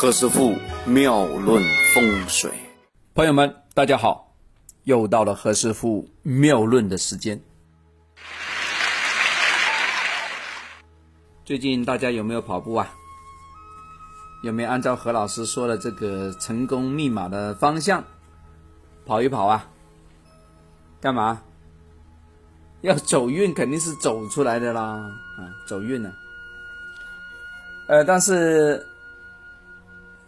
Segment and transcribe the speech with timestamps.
[0.00, 0.54] 何师傅
[0.86, 1.60] 妙论
[1.92, 2.52] 风水，
[3.16, 4.32] 朋友们，大家好，
[4.84, 7.42] 又到了何师傅妙论的时间。
[11.44, 12.94] 最近大家有没有跑步啊？
[14.44, 18.04] 有没有按照何老师说的这个成功密码的方向
[19.04, 19.68] 跑一跑啊？
[21.00, 21.42] 干嘛？
[22.82, 26.12] 要走运，肯定是走出来的啦，啊，走运呢。
[27.88, 28.86] 呃，但是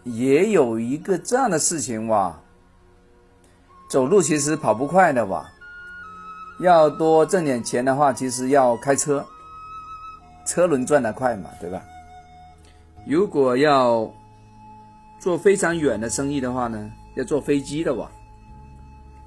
[0.03, 2.39] 也有一个这样的事情哇，
[3.89, 5.47] 走路其实跑不快的哇，
[6.59, 9.23] 要多挣点钱的话，其实要开车，
[10.45, 11.83] 车轮转得快嘛，对吧？
[13.05, 14.11] 如果要
[15.19, 18.09] 做非常远的生意的话呢，要坐飞机的哇，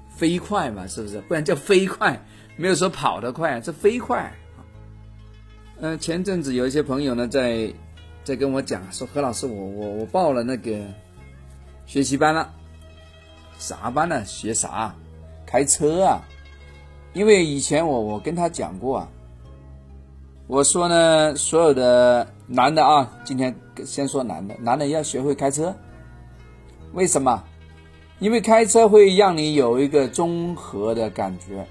[0.09, 1.21] 飞快嘛，是不是？
[1.21, 2.19] 不然叫飞快，
[2.57, 4.29] 没有说跑得快，这飞快。
[5.79, 7.73] 嗯，前阵子有一些朋友呢在。
[8.25, 10.75] 在跟我讲说何老师，我我我报了那个
[11.85, 12.51] 学习班了，
[13.59, 14.25] 啥班呢？
[14.25, 14.95] 学啥？
[15.45, 16.19] 开车啊！
[17.13, 19.07] 因为以前我我跟他讲过啊，
[20.47, 25.73] 我说呢，所有的男的啊，今天先说男的，男的要学会开车。
[26.93, 27.43] 为什么？
[28.17, 31.63] 因为开车会让你有一个综合的感觉，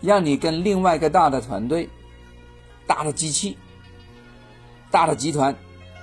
[0.00, 1.88] 让你跟另外一个大的团队、
[2.86, 3.58] 大的机器。
[4.92, 5.56] 大的集团，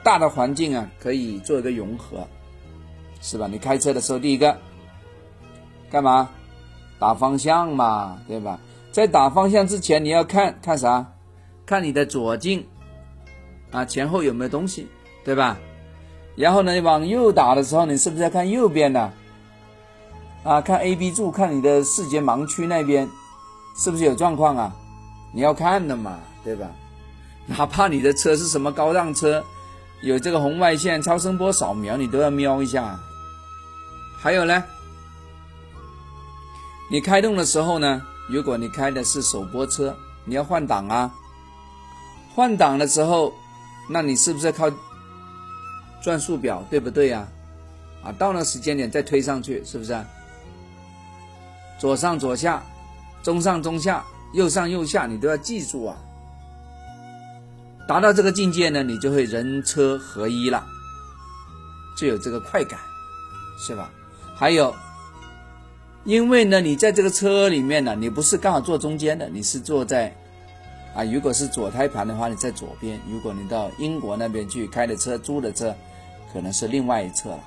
[0.03, 2.27] 大的环境啊，可以做一个融合，
[3.21, 3.47] 是吧？
[3.49, 4.57] 你开车的时候，第一个
[5.89, 6.31] 干嘛？
[6.99, 8.59] 打方向嘛，对吧？
[8.91, 11.13] 在打方向之前，你要看看啥？
[11.65, 12.65] 看你的左镜
[13.71, 14.87] 啊，前后有没有东西，
[15.23, 15.57] 对吧？
[16.35, 19.13] 然后呢，往右打的时候，你是不是要看右边的？
[20.43, 23.07] 啊，看 A、B 柱，看你的视觉盲区那边
[23.77, 24.75] 是不是有状况啊？
[25.31, 26.67] 你要看的嘛，对吧？
[27.49, 29.43] 哪怕你的车是什么高档车，
[30.03, 32.97] 有这个红外线、超声波扫描，你都要瞄一下。
[34.21, 34.63] 还有呢，
[36.91, 41.11] 你开动的时候呢，如果你开的是手拨车，你要换挡啊。
[42.35, 43.33] 换挡的时候，
[43.89, 44.71] 那你是不是靠
[46.03, 47.27] 转速表，对不对呀？
[48.03, 49.99] 啊，到那时间点再推上去，是不是？
[51.79, 52.63] 左上左下，
[53.23, 55.97] 中上中下，右上右下，你都要记住啊。
[57.89, 60.63] 达到这个境界呢，你就会人车合一了，
[61.97, 62.79] 就有这个快感，
[63.57, 63.89] 是吧？
[64.35, 64.71] 还有，
[66.03, 70.15] 因为呢，你在这个车里面呢，你不是刚好坐中间的，你是坐在
[70.93, 75.75] 啊，如果是左胎盘的话，你在左边；如果你到英国那边去开的车、租的车，
[76.31, 77.39] 可能是另外一侧了。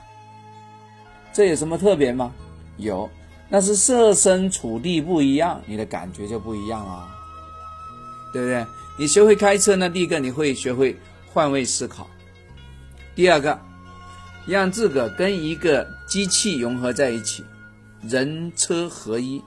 [1.32, 2.32] 这有什么特别吗？
[2.78, 3.08] 有，
[3.48, 7.08] 那是设身处地不一样，你的感觉就不一样了，
[8.32, 8.66] 对不对？
[8.98, 9.88] 你学会开车呢？
[9.88, 10.96] 第一个，你会学会
[11.32, 12.04] 换位思考；
[13.14, 13.58] 第二个，
[14.46, 17.44] 让自个跟一个机器融合在一起，
[18.02, 19.40] 人车合一；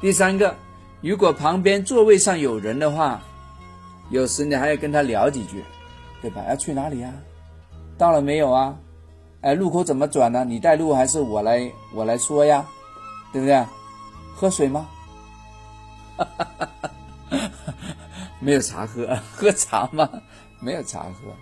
[0.00, 0.54] 第三个，
[1.00, 3.20] 如果旁边座位上有人的话，
[4.10, 5.64] 有时你还要跟他聊几句，
[6.20, 6.42] 对吧？
[6.48, 7.12] 要去哪里啊？
[7.96, 8.76] 到了没有啊？
[9.40, 10.44] 哎，路口怎么转呢？
[10.44, 12.64] 你带路还是我来我来说呀？
[13.32, 13.64] 对不对？
[14.36, 14.86] 喝水吗？
[16.16, 16.90] 哈哈哈哈。
[18.40, 20.08] 没有茶喝， 喝茶吗？
[20.60, 21.34] 没有茶喝。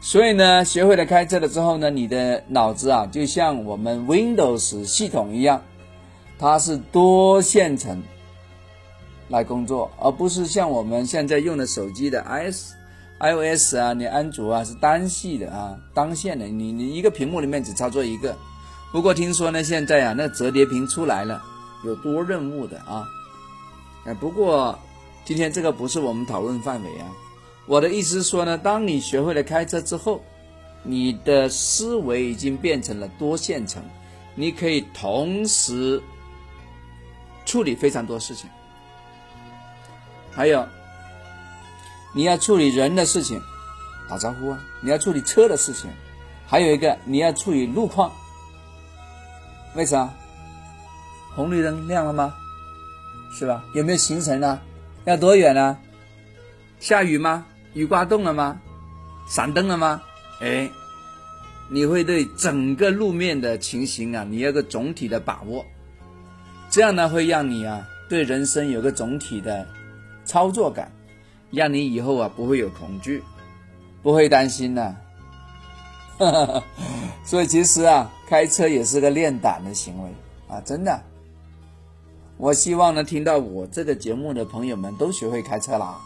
[0.00, 5.62] 所以呢，学会了开车了之后呢，你的脑子啊，就像我们 Windows 系统一样，
[6.40, 8.02] 它是多线程
[9.28, 12.72] 来工作，而不是像我们现在用的手机的 iOS、
[13.20, 18.36] iOS 啊，你安卓啊是单系的啊，单线的，你你一个屏幕里面只操作一个。
[18.90, 21.40] 不过听说呢，现在啊，那折叠屏出来了，
[21.84, 23.06] 有多任务的啊。
[24.04, 24.76] 哎，不过。
[25.24, 27.06] 今天这个不是我们讨论范围啊，
[27.66, 30.20] 我的意思是说呢，当你学会了开车之后，
[30.82, 33.82] 你的思维已经变成了多线程，
[34.34, 36.02] 你可以同时
[37.46, 38.50] 处理非常多事情。
[40.32, 40.66] 还有，
[42.12, 43.40] 你要处理人的事情，
[44.08, 45.88] 打招呼啊；你要处理车的事情，
[46.48, 48.10] 还有一个你要处理路况。
[49.76, 50.12] 为啥？
[51.36, 52.34] 红绿灯亮了吗？
[53.38, 53.62] 是吧？
[53.72, 54.60] 有没有行程呢？
[55.04, 55.76] 要多远呢？
[56.78, 57.46] 下雨吗？
[57.74, 58.60] 雨刮动了吗？
[59.26, 60.02] 闪灯了吗？
[60.40, 60.68] 哎，
[61.70, 65.64] 你会对整个路面的情形啊，你有个总体的把握，
[66.70, 69.66] 这样呢会让你啊对人生有个总体的
[70.24, 70.90] 操作感，
[71.50, 73.22] 让你以后啊不会有恐惧，
[74.02, 74.96] 不会担心呐。
[77.24, 80.10] 所以其实啊，开车也是个练胆的行为
[80.48, 81.00] 啊，真的。
[82.38, 85.96] 我希望呢，听到我这个节目的朋友们都学会开车啦！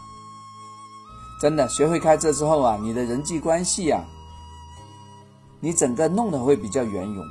[1.41, 4.03] 真的，学会开车之后啊，你的人际关系啊，
[5.59, 7.25] 你整个弄得会比较圆融。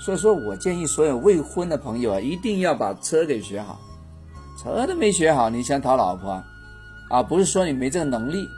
[0.00, 3.78] 所以说我建议所有未婚的朋友啊，一定要把车给学好。
[4.62, 6.42] 车都没学好，你想讨老婆
[7.10, 7.22] 啊？
[7.22, 8.48] 不是说你没这个能力，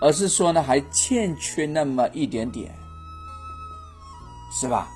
[0.00, 2.74] 而是说呢还欠缺那么一点点，
[4.60, 4.88] 是吧？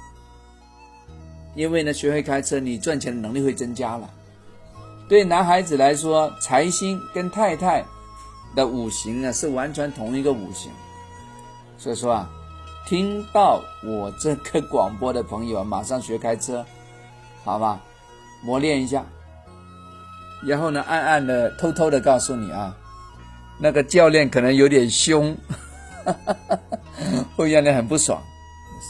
[1.59, 4.09] 因为呢，学会开车，你赚钱的能力会增加了。
[5.09, 7.85] 对男孩子来说，财星跟太太
[8.55, 10.71] 的五行呢是完全同一个五行，
[11.77, 12.31] 所以说啊，
[12.87, 16.65] 听到我这个广播的朋友，马上学开车，
[17.43, 17.81] 好吧？
[18.45, 19.05] 磨练一下。
[20.47, 22.73] 然后呢，暗暗的、偷偷的告诉你啊，
[23.59, 25.37] 那个教练可能有点凶，
[27.35, 28.23] 会让你很不爽。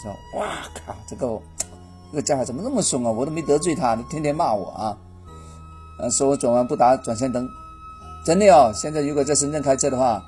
[0.02, 1.40] 说：“哇靠，这个
[2.10, 3.10] 这个家伙怎么那么凶啊？
[3.10, 4.96] 我都没得罪他，他天天骂我啊！
[5.98, 7.48] 呃，说我转弯不打转向灯，
[8.24, 8.72] 真的哦。
[8.74, 10.24] 现在如果在深圳开车的话，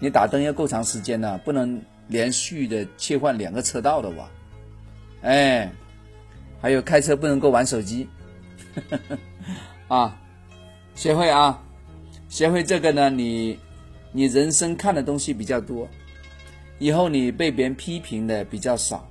[0.00, 4.28] 你打灯要够长时间呢，不能连续的切换两个车道的哇。
[5.22, 5.72] 哎，
[6.60, 8.08] 还有开车不能够玩手机。
[9.88, 10.16] ”啊，
[10.94, 11.60] 学会啊，
[12.28, 13.58] 学会这个呢，你
[14.12, 15.88] 你人生看的东西比较多，
[16.78, 19.04] 以后你被别人批评的比较少，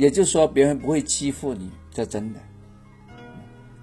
[0.00, 2.40] 也就是说别人不会欺负你，这真的。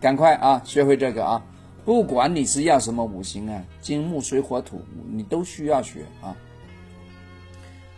[0.01, 1.45] 赶快啊，学会这个啊，
[1.85, 4.81] 不管你是要什么五行啊，金木水火土，
[5.11, 6.35] 你都需要学啊。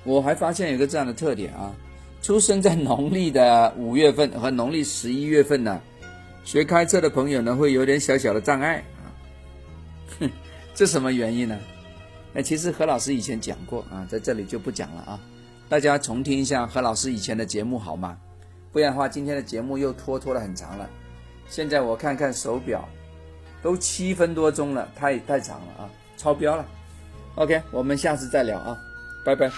[0.04, 1.74] 我还发现有个这样的特点啊，
[2.22, 5.82] 出生在农历的五月份和农历十一月份呢。
[6.44, 9.08] 学开车的朋友呢，会有点小小的障碍啊，
[10.20, 10.30] 哼，
[10.76, 11.58] 这什么原因呢？
[12.34, 15.20] 那其实何老师以前讲过啊，在这里就不讲了啊，
[15.70, 18.18] 大家重听一下何老师以前的节目好吗？
[18.72, 20.90] 不然的话，今天的节目又拖拖了很长了。
[21.48, 22.90] 现在我看看手表，
[23.62, 26.66] 都七分多钟了，太太长了啊，超标了。
[27.36, 28.78] OK，我们下次再聊啊，
[29.24, 29.50] 拜拜。